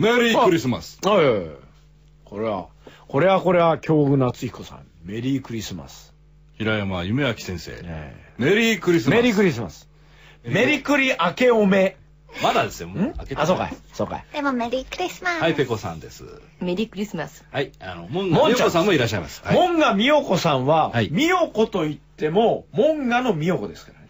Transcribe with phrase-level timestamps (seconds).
[0.00, 0.98] メリークリスマス。
[1.04, 1.48] はいはいはい。
[2.24, 2.68] これは、
[3.06, 4.86] これはこれは京極夏彦さん。
[5.04, 6.14] メリークリスマス。
[6.56, 7.72] 平山夢明先生。
[7.82, 9.16] ねメリークリスマス。
[9.16, 9.90] メリークリスマス。
[10.42, 11.96] メリクリ明けおめ。
[12.42, 12.88] まだですよ。
[12.88, 13.12] ん？
[13.12, 13.76] 開けてあ、そうかい。
[13.92, 14.24] そうかい。
[14.32, 15.42] でもメリークリスマス。
[15.42, 16.24] はい、ペコさんです。
[16.60, 17.44] メリークリスマス。
[17.52, 19.42] はい、あの、モンガヨコさんもいらっしゃいます。
[19.44, 19.54] はい。
[19.54, 24.06] モンガミヨコさんは、はいミヨコと言っても、モンガのミヨコですからね。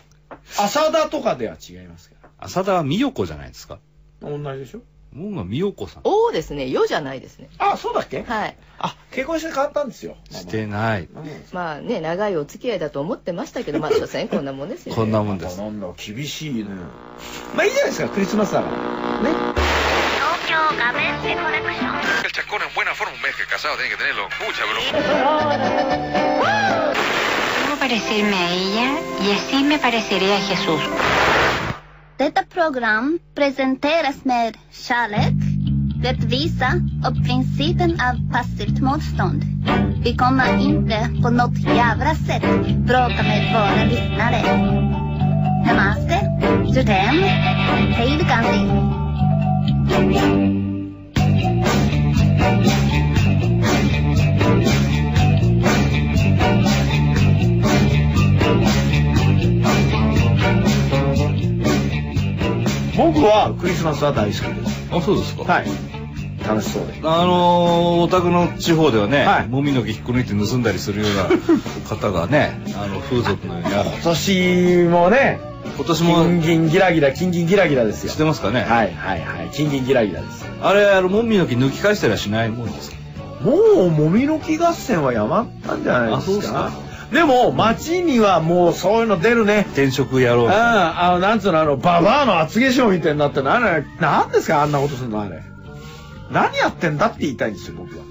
[0.56, 3.80] 浅田とかでは違いますか浅田は美代子じゃないですか。
[4.22, 4.30] ら。
[4.30, 4.82] 同じでしょ？
[5.12, 6.02] モンガ美代子さん。
[6.04, 6.68] おーですね。
[6.68, 7.48] よじゃないですね。
[7.58, 8.22] あ、そうだっけ？
[8.22, 8.56] はい。
[8.78, 10.16] あ、結婚して変わったんですよ。
[10.30, 11.08] してない。
[11.52, 14.96] まあね、長いお付き合いだと思ってましたけど、 まあ、所詮こんなもんですよ、ね。
[14.96, 15.58] こんなもんです。
[15.58, 16.64] なんだ、厳しいね。
[17.54, 18.76] まあいいじゃないですか、クリスマスだから。
[18.76, 19.36] ね。
[19.56, 22.00] 東京画面でコレクション。
[22.22, 24.28] El chascón en buena forma, un mes que casado tiene que tenerlo.
[24.38, 24.92] Mucha broma.
[27.58, 29.00] Debo parecerme a ella?
[29.20, 30.80] Y así me pareceré a Jesús.
[32.20, 35.34] Detta program presenteras med kärlek,
[36.02, 36.72] rättvisa
[37.06, 39.42] och principen av passivt motstånd.
[40.04, 42.42] Vi kommer inte på något jävla sätt
[42.76, 44.42] bråka med våra lyssnare.
[45.66, 46.18] Namaste,
[46.74, 47.16] Judem,
[47.92, 48.60] hej Gandhi.
[63.12, 64.88] 僕はクリスマスは大好きです。
[64.92, 65.44] あ、そうですか。
[65.52, 65.66] はい。
[66.46, 66.94] 楽しそうで。
[67.02, 71.24] あのー、お宅の地方ではね、はいもみの木引っこ抜いて盗んだりするような
[71.88, 73.90] 方がね、あの、風俗のようにある。
[73.90, 75.38] 今年もね、
[75.76, 78.10] 今年も金銀ギラギラ、金銀ギラギラですよ。
[78.10, 78.60] してますかね？
[78.60, 79.48] はいはいはい。
[79.52, 80.46] 金銀ギラギラです。
[80.62, 82.96] あれ、あの、もみの木抜き返したりはしないもんですか？
[83.44, 83.52] も
[83.86, 86.70] う、もみの木合戦はやまったんじゃないですか。
[87.12, 89.66] でも、街にはもうそういうの出るね。
[89.72, 90.52] 転職やろううん、。
[90.52, 93.52] あの、なんつうの、あの、ババアの厚化粧みたいになってるの。
[93.52, 95.42] あれ、なんですか、あんなことするの、あれ。
[96.30, 98.04] 何やってんだって言いたいんですよ、僕は。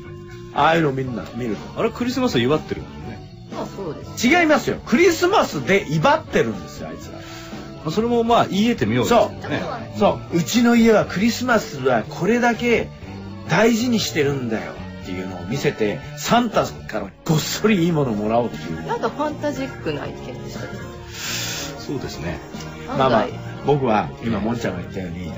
[0.53, 3.47] ああいうのみんな見るあれ、クリスマスを祝ってるもんね。
[3.53, 4.29] まあそうです。
[4.29, 4.39] と。
[4.41, 4.77] 違いますよ。
[4.85, 7.19] クリスマスで威張ってるんですよ、あいつら。
[7.19, 7.23] ま
[7.87, 9.61] あそれもまあ、言い得てみようですよね。
[9.97, 10.37] そう。
[10.37, 12.89] うちの家はクリスマスはこれだけ
[13.47, 14.73] 大事にしてるんだよ
[15.09, 18.85] っていうのを見せて、サンタからごっそりいいものをもらおうっていう。
[18.85, 20.59] なんかファンタジックな意見でした。
[21.81, 22.37] そうですね。
[22.87, 23.27] まあまあ
[23.65, 25.31] 僕は今、もんちゃんが言ったように、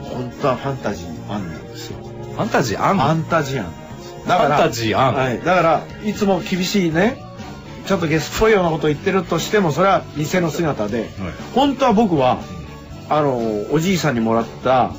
[0.00, 1.98] 本当はファンタジーあんなんですよ。
[1.98, 3.04] ファンタジーあんの？
[3.04, 4.24] ファンタジー案なんですよ。
[4.26, 5.38] だから、ファンタジー案はい。
[5.38, 7.18] だから、いつも厳しいね、
[7.86, 11.10] ちょっとゲスっぽいようなことを言ってるとしても、それは偽の姿で、
[11.54, 12.38] 本当は僕は、
[13.10, 14.90] あの、おじいさんにもらった、あ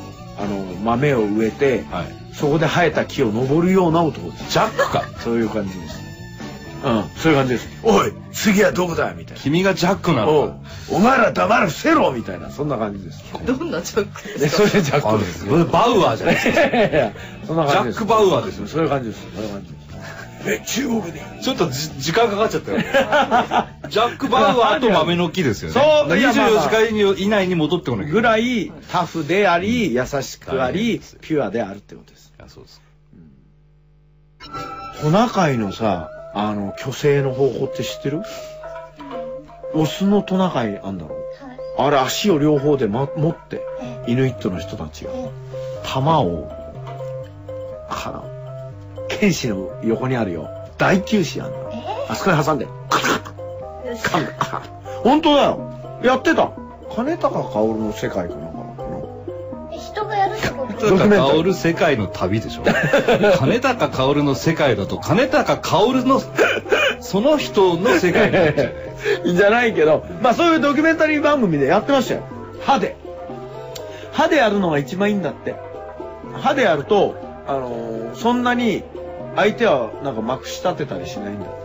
[0.46, 2.17] の、豆を植えて、はい。
[2.40, 4.52] そこで生えた木を登るような男です。
[4.52, 5.04] ジャックか。
[5.24, 5.98] そういう感じです。
[6.86, 7.68] うん、そういう感じです。
[7.82, 9.42] おい、次はどこだみたいな。
[9.42, 10.56] 君がジャックなのか。
[10.92, 13.24] お前ら黙る伏せろみたいな、そんな感じです。
[13.46, 14.68] どんなジョークで、ですか？
[14.70, 15.66] それでジャックですよ。
[15.66, 17.48] バウアーじゃないですか。
[17.48, 17.98] そんな感じです。
[17.98, 19.22] ジャックバウアーですよそういう感じです。
[19.36, 19.78] そういう感じです。
[20.46, 21.22] え、中国で。
[21.42, 22.78] ちょっとじ時間かかっちゃったよ。
[23.90, 25.74] ジャック・バウアーと豆の木ですよね。
[25.74, 28.22] そういやまあまあ24時間以内に戻ってこないけぐ。
[28.22, 32.27] らいタフであり、優しくあり、ピュアであるってことです。
[32.50, 32.82] そうです。
[35.02, 38.22] トナカイのさ、あの、虚勢の方法って知ってる？
[39.74, 41.16] オスのトナカイあんだろ？
[41.78, 43.62] あれ足を両方で、ま、持って、
[44.08, 45.12] イヌイットの人たちが、
[45.84, 46.50] 玉を、
[47.90, 50.50] あの、剣士の横にあるよ。
[50.78, 51.58] 大球士あんだ。
[51.58, 51.72] ろ。
[52.10, 53.22] あそこに挟んで、カタッ
[54.02, 54.62] カンカン。
[55.04, 56.02] 本当だよ。
[56.04, 56.52] やってた。
[56.96, 58.47] 金高薫の世界かな
[60.86, 62.64] やるってことドキュメンタリー薫世界の旅でしょ。
[63.40, 66.22] 金高薫の世界だと、金高薫の、
[67.00, 69.34] その人の世界になっちゃうね。
[69.36, 72.22] じゃないけど、まあそういうドキュメンタリー番組でやってましたよ。
[72.62, 72.96] 歯で。
[74.12, 75.56] 歯でやるのが一番いいんだって。
[76.42, 77.16] 歯でやると、
[77.48, 78.84] あのーそんなに
[79.36, 81.58] 相手はなんかまくし立てたりしないんだって。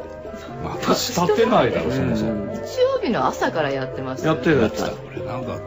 [0.62, 2.32] また立てないだろ、そもそも。
[2.32, 2.52] うん
[3.02, 5.58] 日の朝からやってますやってるやつこれなんか違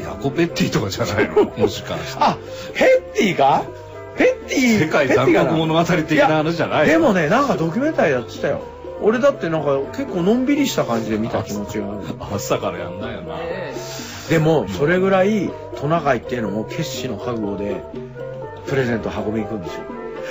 [0.00, 0.02] う。
[0.02, 1.44] ヤコペッティとかじゃないの？
[1.56, 2.22] もしかして。
[2.22, 2.36] あ、
[2.74, 3.64] ヘッティか
[4.16, 8.60] ヘッティ世界残酷物語的な話じゃないでもね、なんかドキュメンタリーやってたよ。
[9.02, 11.98] 俺だってなんか結構のんびりした感じで見た気持ちがある。
[12.34, 13.36] 朝からやんないよな。
[13.40, 13.74] え
[14.30, 15.50] でも、それぐらい
[15.80, 17.82] トナカイっていうのも決死の覚悟で、
[18.66, 19.82] プレゼント運びに行くんですよ。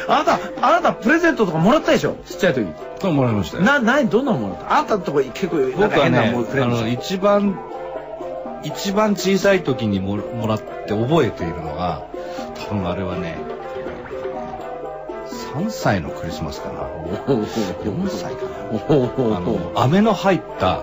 [0.07, 2.15] あなた、あなたプレゼントとかもらったでしょ？
[2.25, 2.65] ちっちゃい時。
[2.99, 3.63] ともらいましたよ。
[3.63, 4.77] な、なに、どんなのもらった？
[4.79, 7.59] あなたのとこ結構、なん僕はね、か変なものくれあの、るんでし一番、
[8.63, 12.05] 一番小さい時にももらって覚えているのが、
[12.69, 13.37] 多分あれはね、
[15.55, 16.81] 3歳のクリスマスかな。
[17.33, 18.49] ょ4歳かな。
[18.73, 20.81] おあの、飴の入った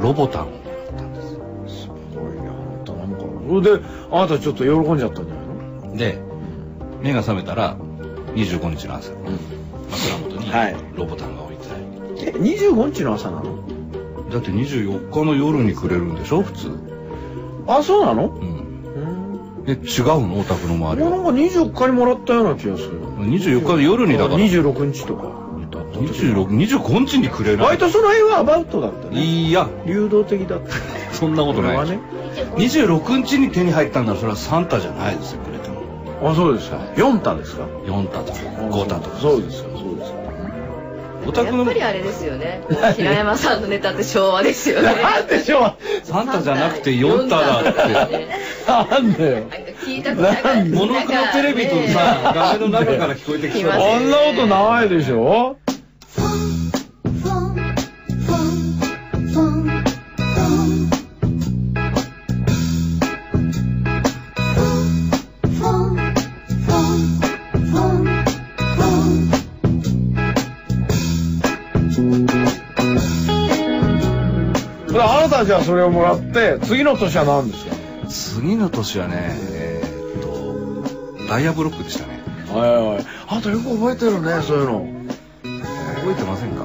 [0.00, 1.40] ロボタンをもらったんですよ。
[1.66, 3.24] すごいね、あなたなんか。
[3.48, 5.42] それで、あなたちょっと喜んじゃったんじゃな
[5.86, 5.96] いの？
[5.96, 6.18] で、
[7.02, 7.76] 目が覚めたら
[8.34, 9.12] 25日の朝。
[9.90, 10.76] 枕元にはい。
[10.94, 11.82] ロボタンが置いてある、
[12.28, 13.56] え、25日の朝なの？
[14.30, 16.42] だって24日の夜にくれるんでしょ？
[16.42, 16.70] 普通。
[17.66, 18.28] あ、そうなの？
[18.28, 18.46] うん。
[18.46, 19.64] うん。
[19.66, 20.40] え違うの？
[20.40, 21.08] お宅の周りは。
[21.08, 23.00] 俺なんか24日にもらったような気がする。
[23.18, 24.36] 24日の夜にだから。
[24.38, 25.42] 26日とか。
[25.92, 27.66] 26 25日にくれない。
[27.66, 29.22] 割とその辺はアバウトだったね。
[29.22, 29.68] いや。
[29.86, 30.70] 流動的だった。
[31.14, 31.98] そんなことないね。
[32.56, 34.14] 26日に手に入ったんだ。
[34.14, 35.40] らそれはサンタじゃないですよ
[36.22, 36.76] あ、そうですか。
[36.96, 37.64] 4タですか。
[37.84, 39.18] 4タとか5タとか。
[39.18, 40.22] そうですか、そうですか。
[41.26, 42.62] お宅のやっぱりあれですよね。
[42.96, 44.94] 平山さんのネタって昭和ですよね。
[45.02, 47.74] なんでしょうサンタじゃなくて4タだっ
[48.08, 48.28] てね。
[48.66, 49.34] なんだよ。
[49.36, 53.72] なんか聞いたことないモノクロテレビとさ画面の中から聞こえてきそう。
[53.72, 55.56] あんなことないでしょ
[75.44, 77.74] じゃあそれをもらって、次の年は何ですか？
[78.08, 79.14] 次の年はね
[79.52, 80.22] えーっ
[81.18, 82.20] とダイヤブロックでしたね。
[82.52, 83.06] はいはい。
[83.28, 84.86] あとよく覚えてるね、そういうの。
[86.00, 86.64] 覚えてませんか？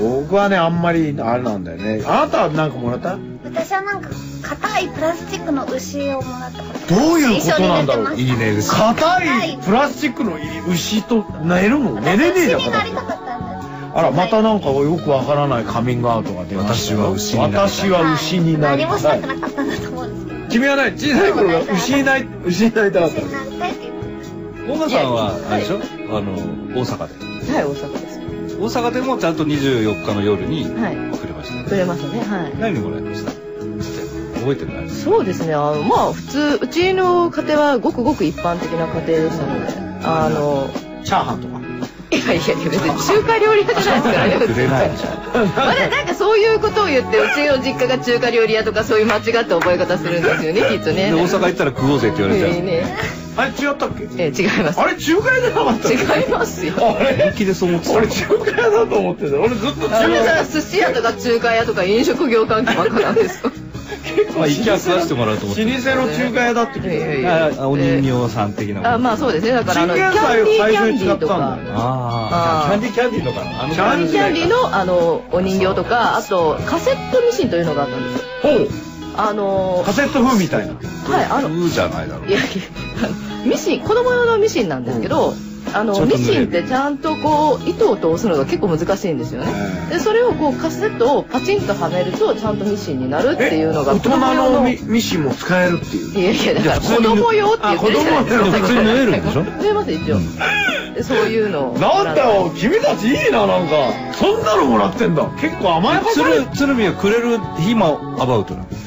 [0.00, 2.02] 僕はね、あんまり、あれなんだよね。
[2.06, 3.18] あなたは何かもらった？
[3.44, 4.10] 私はなんか
[4.42, 8.16] 硬いプラスチックの牛をもらったどういうことなんだろう？
[8.16, 8.70] いいね牛。
[8.70, 12.72] 硬いプラスチックの牛と寝るの寝れねえじゃん、牛に
[13.94, 16.94] あら、またなんかよくわからないカミングアウトが出ました。
[16.94, 17.00] よ。
[17.02, 17.68] 私は牛になりたい。
[17.68, 19.26] 私は牛になり何もしたく。
[19.26, 19.88] なかったんだと。
[19.90, 23.92] 思うんですけど君はね、小さい頃から牛になり、牛になりたかった牛になりたいって言っ
[24.54, 27.52] てモガさんはあれでしょ、はあの大阪で。
[27.52, 28.14] はい大阪です。
[28.58, 30.96] 大阪でもちゃんと24日の夜にはい。
[31.12, 31.54] 送れました。
[31.56, 32.20] ね、くれましたね。
[32.20, 32.58] はい。
[32.58, 33.30] 何もらいました？
[34.40, 34.90] 覚えてない？
[34.90, 35.54] そうですね。
[35.54, 39.72] あのまあ普通うちの家庭はごくごく一般的な家庭でしたので
[40.04, 40.68] あの
[41.04, 41.53] チャーハンとか？
[42.16, 44.46] いやいや別に中華料理屋じゃないですからね。
[44.46, 51.10] くれないじゃんまだなんかそういうことを言ってうちの実家が中華料理屋とかそういう間違った覚え方するんですよね きっとね。
[51.10, 52.96] で大阪行ったら食おうぜって言われちゃう、ええね
[53.36, 54.32] あれ違ったっけえ。
[54.36, 56.74] え違いますあれ中華屋じゃなかった違いますよ。
[56.78, 57.16] あれ？
[57.24, 59.36] 本気でそう思ってた俺中華屋だと思ってた。
[59.40, 60.44] 俺ずっと中華屋。
[60.44, 63.50] 寿司屋とか中華屋とか飲食業関係ばっかなんですよ
[64.36, 65.64] まあ 行きは食わしてもらうと思って。
[65.64, 66.94] 老舗の中華屋だって聞いた。
[66.94, 68.94] いやいやいやあお人形さん的なもの。
[68.94, 69.52] あまあそうですね。
[69.52, 71.34] だからあのキャンディーキャ最初にンディーとか。
[71.34, 73.62] 使ったんだよああキャンディーキャンディーのかな？
[73.62, 78.22] あのキャンディーキャンディーのあのお人形とかあとカセットミシンというのがあったんです。
[78.22, 78.68] よほう。
[79.16, 80.74] あのカセット風みたいな。
[80.74, 82.28] はいあのうーじゃないだろう。
[82.28, 82.38] いや
[83.44, 85.34] ミシン子供用のミシンなんですけど、
[85.74, 89.52] あのミシンってちゃんとこう糸を通すのが結構難しいんですよね。
[89.90, 96.20] でそれをこうカセットをパチンとはめるとちゃんとミシンになるっていうのが大人子供用のミミシンも使えるっていう。
[96.20, 98.24] いやいやだから子供用って言ってるじゃない。
[98.24, 99.42] ですかあ子供用普通に縫えるんでしょ？
[99.42, 100.18] 縫えます一応、
[100.94, 101.72] でそういうの。
[101.72, 103.74] をなんだよ、君たちいいな、なんか。
[104.14, 105.26] そんなのもらってんだ。
[105.40, 108.83] 結構甘やかされ鶴鶴見はくれる日もアバウトなの俺は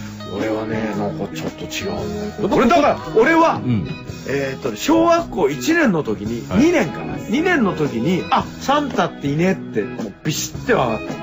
[0.67, 2.49] ね、なんかちょっと違うんだよ。
[2.51, 3.87] 俺だから、俺は、うん
[4.29, 7.15] えーっと、小学校1年の時に、はい2年かな。
[7.15, 11.13] 2年の時に、あ、サンタっていねって、もうビシッて分かった。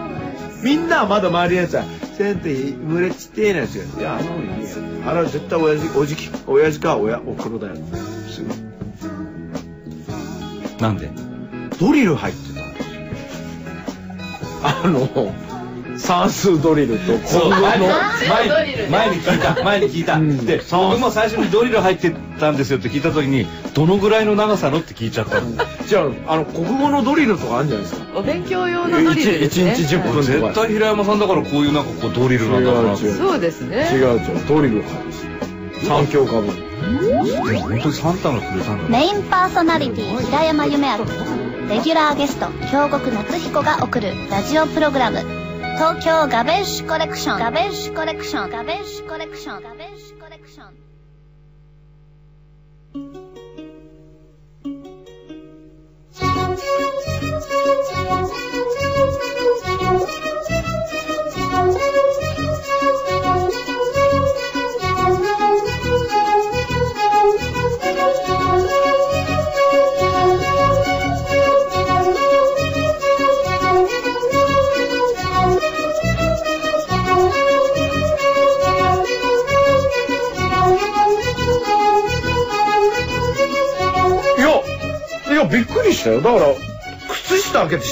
[0.62, 1.84] みんなはまだ周りのやつは、
[2.16, 3.84] サンタ、群れちってえなやつや。
[3.84, 4.76] いや、あのいいや。
[5.06, 7.76] あれは絶対親父、おじき、親父か親、おふくろだよ。
[8.28, 8.48] すぐ。
[10.80, 11.10] なんで？
[11.78, 13.44] ドリル入ってたんですよ。
[14.62, 15.00] あの、
[15.96, 17.50] 算数ドリルとそう。
[17.50, 17.68] 国語の、
[18.28, 18.46] 前
[18.86, 20.44] に前に聞いた前に聞いた、うん。
[20.46, 22.10] で僕も最初にドリル入って
[22.40, 25.46] たんですよって聞いた時にどのぐらいの長さのって聞いちゃったの。
[25.86, 28.06] じゃあ、あの、国語のドリルとかあるんじゃないですか？
[28.18, 29.72] お勉強用のドリルですね。
[29.72, 33.16] 一日10分絶対平山さんだからこういうなんかこうドリルなんだろうな違う違う。
[33.18, 33.88] そうですね。
[33.92, 34.82] 違う違う、ドリル
[35.86, 36.46] 三教科分。
[36.46, 38.84] でも本当にサンタがくれたんだ。
[38.84, 40.98] ねメインパーソナリティ平山夢明。
[40.98, 41.04] と
[41.68, 45.18] レギュラーゲスト京極夏彦が送るラジオプログラム
[45.74, 49.93] 東京ガベッシュコレクションガベッシュコレクションガベッシュコレクションガベッシュ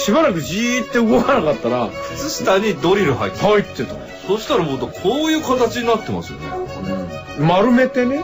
[0.05, 3.95] しばらくじーって動かなかったら、靴下にドリル入ってた入ってた。
[4.27, 6.47] そしたらもうこういう形になってますよね
[7.41, 8.23] 丸めてね、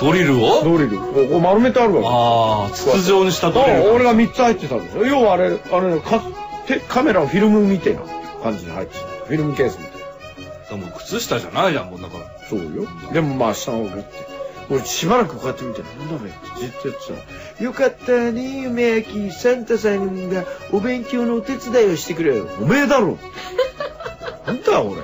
[0.00, 0.62] ドリルを？
[0.62, 0.98] ドリル。
[0.98, 2.08] ここ丸めてあるわけ。
[2.08, 3.92] ああ、筒状にしたドリあル。
[3.92, 5.06] 俺が3つ入ってたんですよ。
[5.06, 6.20] 要はあれ、あれ、か
[6.66, 8.02] てカメラのフィルムみたいな
[8.42, 9.06] 感じに入ってた。
[9.26, 10.80] フィルムケースみたいな。
[10.80, 12.24] でも靴下じゃないじゃん、もうだから。
[12.48, 12.86] そうよ。
[13.12, 14.35] でもまあ下の方がって。
[14.68, 22.48] 俺しばらくこうやって見て、なんだこれってじっとやってたら、よかったね、夢明サンタさんがお勉強のお手伝いをしてくれよ。
[22.60, 23.18] おめえだろ。
[24.46, 24.96] なんだ俺。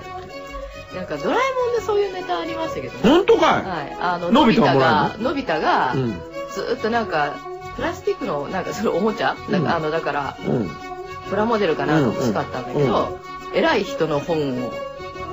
[0.94, 2.98] なんかドラえもんでそういうネタありましたけどね。
[3.02, 3.96] 本当かはい。
[4.00, 4.46] あの、の？
[4.46, 6.08] び太がのび太がい、うん。
[6.52, 7.34] ずーっとなんか、
[7.76, 10.70] プラスチックの、なんかそれおもちゃ、なんかあの、だから、うん。
[11.30, 13.18] プラモデルかなんか欲しかったんだけど、
[13.54, 14.72] 偉い人の本を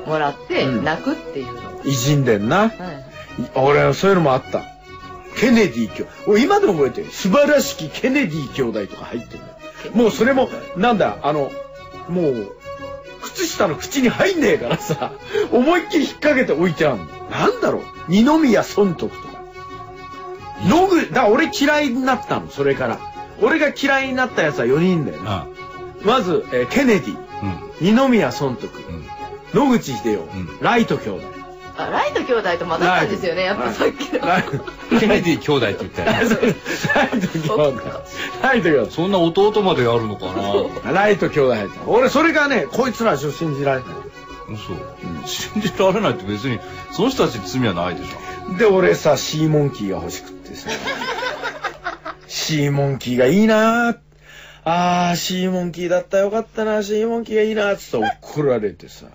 [0.07, 1.61] もらって、うん泣くっていうの。
[1.83, 2.57] 偉人伝な。
[2.57, 3.08] はい。
[3.55, 4.63] 俺はそういうのもあった。
[5.37, 6.11] ケネディ兄弟。
[6.27, 7.11] 俺今でも覚えてる。
[7.11, 9.39] 素晴らしきケネディ兄弟とか入ってる
[9.93, 11.51] もうそれも、なんだ、あの、
[12.09, 12.51] もう、
[13.21, 15.13] 靴下の口に入んねえからさ、
[15.51, 17.05] 思いっきり引っ掛けて置いてあるの。
[17.29, 17.83] なんだろう。
[18.07, 19.39] 二宮尊徳とか。
[20.65, 22.99] 野ぐ、だから俺嫌いになったの、それから。
[23.41, 25.23] 俺が嫌いになったやつは4人だよね。
[25.25, 25.47] あ
[26.03, 27.95] まず、えーケネディ、うん。
[27.95, 28.67] 二宮尊徳、
[29.53, 29.69] うん。
[29.71, 30.27] 野口英世、ん
[30.61, 31.38] ライト兄弟。
[31.79, 34.27] あ、ライト兄弟と混ざったんですよね、やっぱさっきの。
[34.27, 34.43] ライ
[34.99, 36.55] ケネディ兄弟って言ったよね。
[36.93, 37.81] ライト兄弟。
[38.43, 38.91] ライト兄弟。
[38.91, 40.27] そんな弟までやるのか
[40.83, 41.87] なライト兄弟入った。
[41.87, 43.89] 俺、それがね、こいつらしを信じられない。
[44.49, 44.73] 嘘。
[45.25, 46.59] 信じられないって別に、
[46.91, 48.57] その人たちに罪はないでしょ。
[48.57, 50.69] で、俺さ、シーモンキーが欲しくってさ。
[52.27, 53.97] シーモンキーがいいなぁ。
[54.65, 59.05] あー、シーモンキーだったらよかったな、シーモンキーがいいな、つって怒られてさ。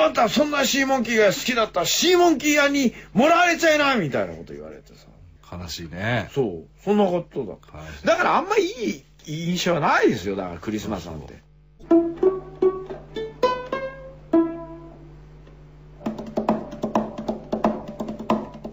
[0.00, 5.06] あんた、そんなシーモンキーが好きだったら、シーモンキー屋にもらわれちゃいな、みたいなこと言われてさ。
[5.54, 6.30] 悲しいね。
[6.32, 6.64] そう。
[6.82, 7.54] そんなことだ
[8.04, 11.34] だからあんまいい印象はないですよ、だからクリスマスなんて。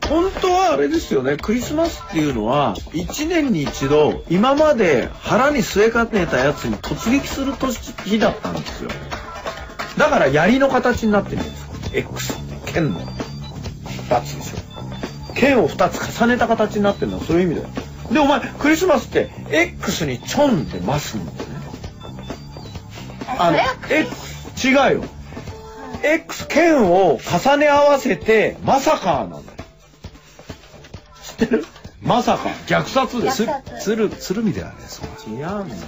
[0.08, 8.90] 本当はあれですよね、クリスマスっていうのは、一年に一度、今まで腹に据えかねたやつに突撃する年日だったんですよ。
[10.00, 11.70] だから槍の形になってるんですよ。
[11.94, 15.34] X って、剣の二つでしょ。
[15.36, 17.70] 剣を二つ重ねた形になってるのはそういう意味だよ。
[18.14, 21.56] で、お前、クリスマスって X にちょんって増すんだよね。
[23.38, 23.58] あの、
[23.90, 24.08] え、
[24.66, 25.04] 違うよ。
[26.02, 29.42] X、剣を重ね合わせて、まさかなんだよ。
[31.24, 31.66] 知ってる？
[32.02, 32.50] まさか。
[32.68, 33.44] 虐殺です。
[33.44, 35.30] 虐殺つる、鶴見ではね、そう。
[35.30, 35.82] 違うんだよ。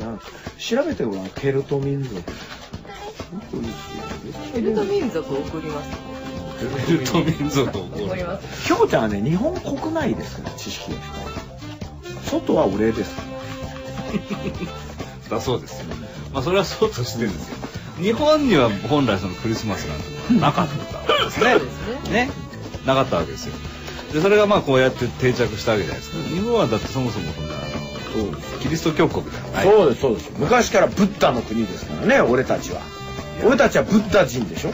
[0.00, 0.18] 違う。
[0.58, 2.22] 調べてごらん、ケルト民族。
[4.52, 5.90] ケルト民族を送ります。
[6.88, 8.66] ベルト民族を送ります。
[8.66, 12.30] きょうちゃんはね、日本国内ですから、知識が深い。
[12.30, 13.16] 外はお礼です。
[15.30, 15.86] だそうですよ。
[16.32, 17.56] まあそれはそうとしてですよ。
[18.00, 21.40] 日本には本来そのクリスマスなんてなかったわけです
[22.10, 22.26] ね。
[22.26, 22.30] ね。
[22.86, 23.54] なかったわけですよ。
[24.12, 26.16] で、それがまあこうやって定着したわけじゃないですか。
[26.28, 29.66] 日本はだってそもそもそんな、あの、キリスト教国ではない。
[29.66, 30.32] そうです、そうです。
[30.38, 32.80] 昔からブッダの国ですからね、俺たちは。
[33.44, 34.70] 俺たちはブッダ人でしょ？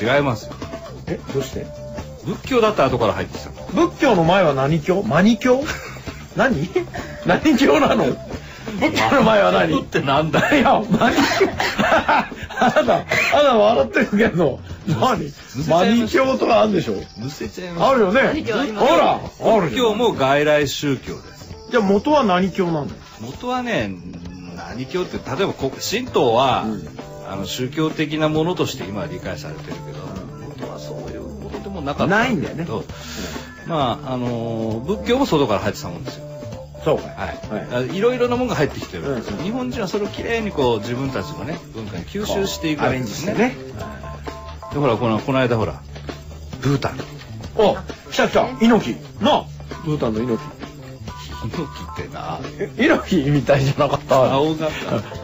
[0.00, 0.52] 違いますよ。
[1.06, 1.66] え、どうして？
[2.24, 3.50] 仏教だって後から入ってきた。
[3.50, 3.86] の。
[3.88, 5.02] 仏教の前は何教？
[5.02, 5.62] マニ教？
[6.36, 6.68] 何？
[7.26, 8.04] 何教なの？
[8.78, 9.80] 仏教の前は何？
[9.80, 11.22] ってなんだいや、マニ教。
[12.62, 15.32] あなた、あなた笑ってるけど、何？
[15.68, 16.94] マニ教とかあるんでしょ？
[17.18, 17.90] むせちゃいます。
[17.90, 18.20] あるよね。
[18.76, 19.20] ほら、
[19.62, 21.54] 仏教も外来宗教です。
[21.70, 23.00] じゃあ元は何教なんだよ？
[23.20, 23.90] 元はね、
[24.56, 26.88] 何教って、例えばこ神道は、うん
[27.30, 29.98] あの宗教的なものとして今は理解されてるけど、
[30.48, 32.66] 元はそういうものでもなかったないんだよね
[33.68, 36.26] まあ、あのー仏教も外から入ってたもんですよ。
[36.84, 37.08] そうかい。
[37.76, 37.96] はい。
[37.96, 43.34] い、ろいろなものが入ってきてるうん日本人はそれをきれいにこう自分たちのね、文化に吸収していくわアレンけですね。
[43.34, 43.56] ジしてね。
[44.72, 45.80] で、ほら、この、この間ほら、
[46.62, 46.98] ブータン。
[47.56, 47.76] お、
[48.10, 49.22] 来た来た、猪木。
[49.24, 49.44] なあ、
[49.84, 50.59] ブータンの猪木。
[51.42, 54.06] 猪木ってな、え猪木みたいじゃなかった。
[54.08, 54.68] 顔が、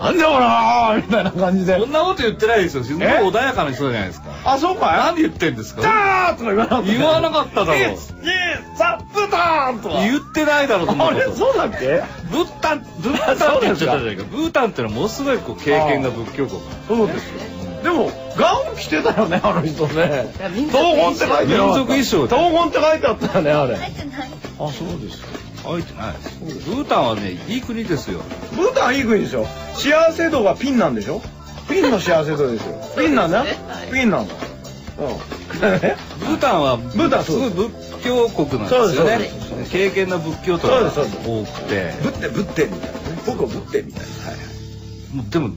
[0.01, 1.87] なんだろうなーみたいな感じでそ。
[1.87, 2.85] んなこと言ってないですよ。
[2.85, 3.09] すごいえ？
[3.23, 4.29] 穏やかな人じゃないですか。
[4.45, 5.83] あ、そうかなんで言ってんですか？
[5.83, 6.93] ザーとか言わなかった。
[6.93, 8.33] 言わなかっただろうイエスイエ
[8.75, 9.95] スザ・ブータンとか。
[10.01, 11.25] 言ってないだろ、そんなあれ。
[11.25, 12.03] そうだっけ？
[12.31, 14.25] ブータン、ブータンって言っちゃったじゃないか。
[14.25, 16.61] ブータンってのはものすごいこう経験が仏教国。
[16.89, 17.41] そうですよ。
[17.83, 20.49] でも、ガウン着てたよね、あの人ねいや。
[20.49, 21.47] 民族東本って書いてある。
[21.47, 23.77] 民族衣装で東本って書いてあったよね、あれ。
[23.77, 24.31] 入ってない。
[24.59, 25.29] あ、そうですか。
[25.67, 26.39] 書いてないです。
[26.71, 28.21] ブータンはね、いい国ですよ。
[28.57, 29.47] ブータンいい国ですよ。
[29.75, 31.21] 幸せ度がピンなんでしょ
[31.69, 32.75] ピンの幸せ度ですよ。
[32.97, 33.45] ピンなんだよ。
[33.93, 34.35] ピンなんだ。
[34.35, 35.17] うん。
[35.59, 39.31] ブータンは、ブータンすごい仏教国なんですよそうね。
[39.71, 41.93] 経験な仏教徒がそうですそう多くて。
[42.03, 43.23] ぶってぶってみたいなね。
[43.27, 44.31] 僕をぶってみたいな。
[44.31, 44.37] はい
[45.31, 45.51] でも、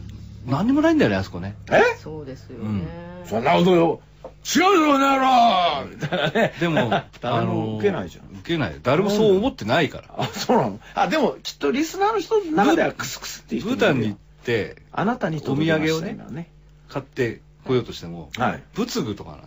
[0.47, 1.55] 何にもないんだよね、あそこね。
[1.69, 1.81] え？
[2.01, 2.85] そうですようんね。
[3.25, 3.99] そんなことよ。
[4.45, 6.53] 違うよ、この野郎みたいなね。
[6.59, 6.91] でも
[7.21, 8.25] 誰も受けないじゃん。
[8.39, 8.75] 受けない。
[8.81, 10.05] 誰もそう思ってないから。
[10.17, 10.79] あ、そうなの？
[10.95, 16.49] あ、でも、きっとリスナーの人の中ではクスクスっていブータンに行ってあなたに届けました今ね。
[16.87, 18.63] 買ってこようとしてもはい。
[18.73, 19.45] 仏具とかなんだ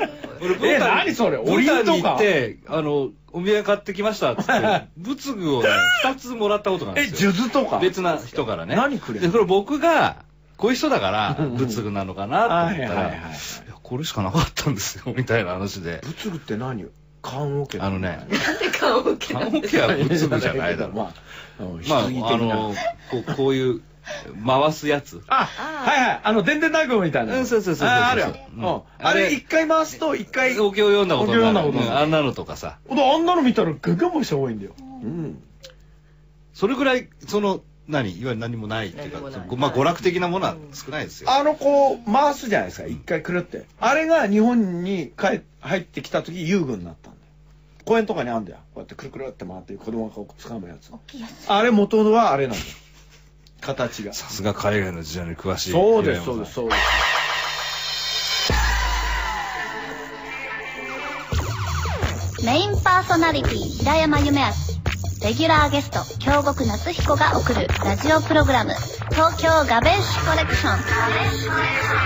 [0.00, 0.08] よ。
[0.40, 1.36] 俺ブえ、何それ？
[1.38, 4.52] ブータンに行っおてあのお土産買ってきましたっつって。
[4.98, 5.68] 仏具をね
[6.04, 7.32] 2つもらったことがあるんえ、ですよ。
[7.32, 7.78] 数珠とか？
[7.78, 8.74] 別な人からね。
[8.74, 9.28] 何くれんの？
[9.28, 10.24] でそれ僕が
[10.62, 13.12] こういう人だから仏具なのかなと思ったら、
[13.82, 16.00] これしかなかったんですよみたいな話で。
[16.04, 16.86] 仏具って何
[17.20, 17.80] 棺桶。
[17.80, 18.36] あのねなんで
[18.70, 20.94] 顔を受け棺桶は仏具じゃないだろう。
[20.94, 21.12] ま
[21.96, 22.72] あ、あ、の
[23.10, 23.82] こうこういう
[24.46, 25.20] 回すやつ。
[25.26, 26.20] あ、はいはい。
[26.22, 27.36] あの、でんでん太鼓みたいな。
[27.36, 28.86] うんそうそうそうそうああるよ。
[29.00, 30.60] あれ、一回回すと、一回。
[30.60, 31.68] お経読んだことになる。
[31.68, 31.96] お経読んだことになる。
[31.96, 32.78] うんあんなのとかさ。
[32.88, 34.74] あんなの見たらガンガン回した方がいいんだよ。
[34.78, 35.42] うん。
[36.54, 39.20] それぐらいその何いわゆる何もないっていうか
[39.56, 42.86] まあ娯楽的なものは少ないですよあの、こう、回すじゃないですか。
[42.88, 43.66] 一回くるって。
[43.78, 47.24] あれが日本に帰入ってきた時、遊具になったんだよ。
[47.84, 48.58] 公園とかにあんだよ。
[48.74, 50.90] こうやってくるくるって回って子供がこう掴むやつ。
[51.46, 52.64] あれ元はあれなんだよ。
[53.60, 54.12] 形が。
[54.12, 56.80] さすが海外の事情に詳しいそうです、そうです、そうです。
[62.44, 64.46] メインパーソナリティ平山夢明
[65.22, 68.72] レギュラーゲスト京極夏彦が送るラジオプログラム
[69.12, 72.01] 東京ガベッシュコレクション。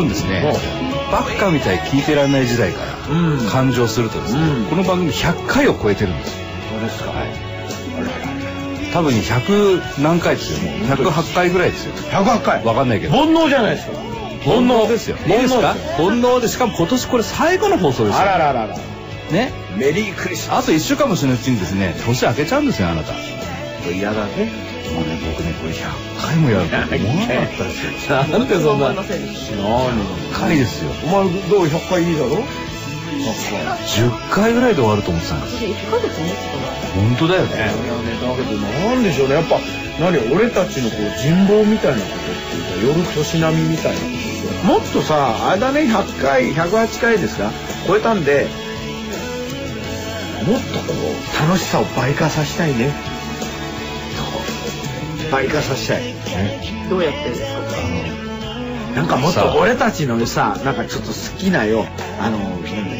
[0.00, 0.52] 分ですね。
[1.12, 3.48] バッカみたい聞いてられない時代からうん。
[3.48, 4.64] 感情するとですね、うん。
[4.66, 6.38] この番組100回を超えてるんです。
[6.38, 7.12] よそうですか。
[8.92, 10.70] 多分100何回ですよ。
[10.70, 11.94] もう108回ぐらいですよ。
[12.10, 12.64] 108回。
[12.64, 13.16] わかんないけど。
[13.16, 13.92] 煩悩じゃないですか。
[14.44, 15.16] 煩悩ですよ。
[15.16, 18.20] いいですか煩悩でしかも今年これ最後の放送ですよ。
[18.20, 18.76] あらららら。
[19.30, 19.52] ね。
[19.76, 23.12] メリークリスマあと1週間もしないうちにですね年明けちゃうんですよあなた。
[23.90, 24.79] 嫌だね。
[24.96, 25.86] うね僕ねこれ100
[26.20, 28.92] 回もやると思わなかったですよなんでそんな。
[28.92, 32.44] 何100回ですよお前どう100回いいだろ
[33.20, 36.24] ？10回ぐらいで終わると思ってたんです私1ヶ月持つか
[36.94, 37.62] 本当だよねね、
[38.22, 39.34] だけどなんでしょうね。
[39.34, 39.60] やっぱ、
[40.00, 43.98] 何俺たちのこう人望みたいなことっていうか、夜年並みみたいな。
[44.72, 47.50] もっとさ、あれだね、100回、108回ですか？
[47.86, 48.48] 超えたんで、
[50.46, 52.90] もっとこう、楽しさを倍化させたいね。
[55.30, 56.14] 倍化させたい。
[56.88, 57.50] どうやってですか？
[58.94, 61.86] なんかもっと俺たちのさ、なんかちょっと好きなよ、
[62.20, 62.38] あの、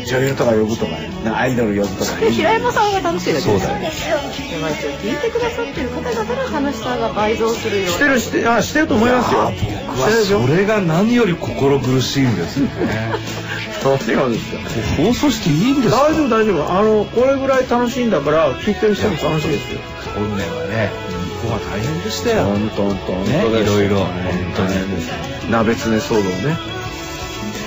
[0.07, 2.31] 女優とか呼ぶとかね、なんかアイドル呼ぶとかね。
[2.31, 3.79] 平山さんが楽しいだけそうだよ。
[3.81, 9.51] でまあ一応聞いてくださってる方々の楽しさが倍増するようしてるして、あ、してると思いますよ。
[9.89, 13.11] 僕はそれが何より心苦しいんですよね。
[13.83, 14.59] 何がですか
[15.03, 16.03] 放送していいんですか？
[16.05, 16.73] 大丈夫大丈夫。
[16.73, 19.81] あのこれぐらい楽しいんだから聞いてる人も楽しいですよ。
[20.15, 20.91] 本年はね
[21.41, 22.45] 日本は大変でしたよ。
[22.45, 23.47] 本当本当ね。
[23.63, 23.97] いろいろ。
[24.01, 24.07] 本
[24.57, 24.75] 当に。
[25.47, 26.57] に鍋つね騒動ね。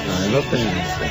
[0.08, 1.06] 大変だったじゃないですか。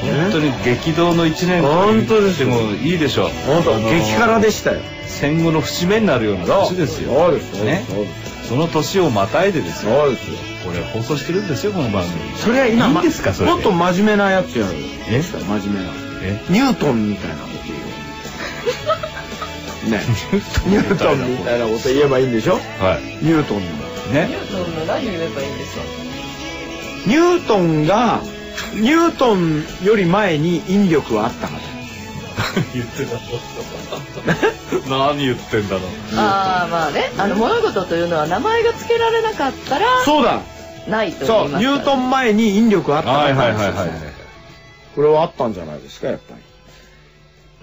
[0.00, 1.62] 本当に激動の一年。
[1.62, 2.48] 本当ですよ。
[2.48, 3.28] でもいいでしょう。
[3.46, 3.78] 本当。
[3.90, 4.80] 激辛でしたよ。
[5.06, 7.12] 戦後の節目になるような年ですよ。
[7.14, 7.84] そうですね。
[8.42, 9.92] すその年をまたいでですよ。
[10.02, 10.38] そうですよ。
[10.64, 12.20] これ放送してるんですよこの番組。
[12.36, 13.54] それは今いいんですかそれで？
[13.54, 14.74] もっと真面目なやつやる
[15.08, 15.22] え？
[15.22, 15.90] 真面目な。
[16.22, 16.40] え？
[16.50, 17.36] ニュートンみたいな
[19.84, 20.00] ね。
[20.66, 22.54] ニュートンみたいなこと言えばいいんでしょ？
[22.54, 23.24] はい。
[23.24, 23.66] ニュートンの
[24.12, 24.26] ね。
[24.28, 25.82] ニュートンの何言えばいいんですか
[27.06, 28.20] ニュートンが
[28.74, 31.60] ニュートンより前に引力はあったから。
[32.74, 34.90] 言ってた。
[34.90, 35.82] 何言ってんだろう。
[36.16, 37.10] ああまあね。
[37.18, 40.40] あの物事というのは名前が付けられなかったらそうだ。
[40.88, 41.52] ないと言そいうます。
[41.52, 43.18] からニュートン前に引力あったから。
[43.24, 43.88] はいはいはいはい。
[44.94, 46.39] これはあったんじゃないですかやっぱり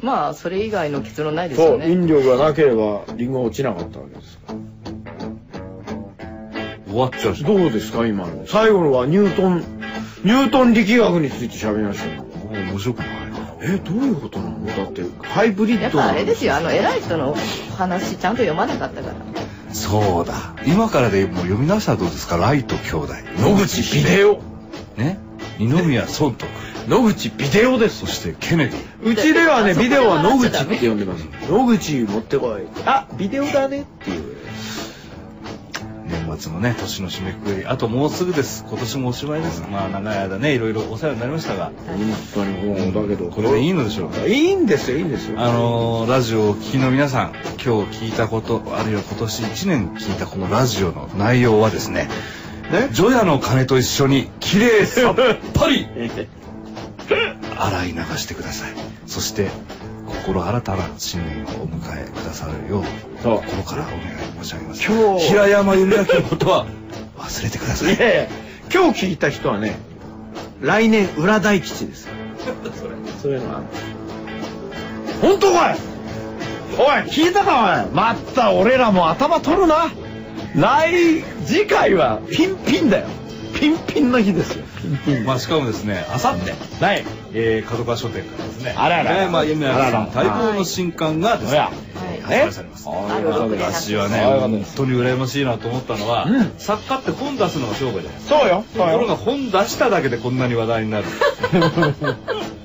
[0.02, 4.38] まあそれ以外の結論ないですよそうね引力がなければリンゴは落ちなかったわけです。
[4.38, 4.60] から
[6.88, 8.46] 終わっちゃうどうですか今の？
[8.48, 9.64] 最後のはニュートン
[10.24, 12.08] ニュートン力学について喋りました。
[12.08, 13.08] よ面白くない
[13.60, 14.66] えどういうことなの？
[14.68, 16.56] だってハイブリッドなやっぱあれですよ。
[16.56, 17.36] あの偉い人の
[17.76, 19.16] 話ちゃんと読まなかったから。
[19.74, 20.56] そうだ。
[20.66, 22.38] 今からでもう読み出したらどうですか？
[22.38, 23.14] ライト兄弟。
[23.40, 24.40] 野口ビデオ
[24.96, 25.18] ね？
[25.60, 26.52] 二宮尊徳
[26.88, 28.00] 野口ビデオです。
[28.00, 29.12] そしてケネディ。
[29.12, 31.26] うちではねビデオは野口笑って呼んでます。
[31.50, 32.64] 野口持ってこい。
[32.86, 34.38] あビデオだねっていう。
[36.06, 37.66] 年末のね年の締めくくり。
[37.66, 38.64] あともうすぐです。
[38.70, 39.62] 今年もおしまいです。
[39.70, 41.72] まあ長い間ねいろいろお世話になりましたが。
[41.88, 42.00] 本
[42.34, 43.30] 当にもうだけど。
[43.32, 44.26] これでいいのでしょうか？
[44.26, 45.42] いいんですよいいんですよ。
[45.42, 52.08] あのーラジオをお聞きの皆さん今日聞いたことあるいは今年1年聞いたこのラジオの内容はですね
[52.72, 52.88] ね？
[52.94, 55.16] 除夜の鐘と一緒にきれいさっ
[55.54, 55.86] ぱり
[57.10, 58.72] 洗い流してください。
[59.08, 59.50] そして
[60.08, 62.84] 心新たな新年をお迎えくださるよう
[63.24, 64.86] 心からお願い申し上げます。
[64.86, 65.28] 今日。
[65.28, 66.68] 平山夢明のことは
[67.18, 67.96] 忘れてください。
[67.96, 68.30] いやいや
[68.74, 69.78] 今日聞いた人はね
[70.62, 72.06] 来年裏大吉です。
[72.06, 72.14] よ
[73.22, 73.62] そういうのは。
[75.22, 75.78] 本当かい。
[76.78, 77.96] おい聞いたかおい。
[77.96, 79.92] また俺らも頭取るな。
[80.56, 83.08] 来次回はピンピンだよ。
[83.60, 84.66] ピンピンの日ですよ
[85.26, 87.06] まあしかもですねあさってはい。
[87.34, 88.74] えー角川書店からですね。
[88.78, 89.12] あらら。
[89.12, 90.00] 平山夢明さんあらら。
[90.14, 91.60] 待望の新刊がですね
[92.24, 92.88] 発売されます。
[92.88, 96.52] 私はね本当に羨ましいなと思ったのは、うん。
[96.58, 98.40] 作家って本出すのが商売じゃないですか。
[98.40, 98.64] そうよ。
[98.76, 101.06] ところが本出しただけでこんなに話題になる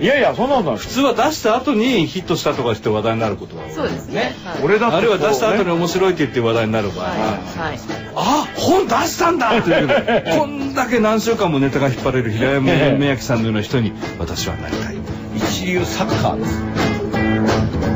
[0.00, 3.70] いやいやそんなことない普通は出した後にヒットしたとかして話題になることが多い。
[3.72, 4.34] そうですね。
[4.44, 4.62] はい。
[4.64, 7.04] 俺だってあるいは出した後に面白いって言って話題になる場合。
[7.04, 7.18] はい。
[7.18, 7.78] は、はい。
[8.16, 9.58] あ本出したんだ。
[9.58, 9.94] っていうの。
[10.40, 14.96] こんだけ何週間もネタが引っ張れる平山夢明さんのような人に私はなりたい。
[15.36, 17.89] 一流サッカーです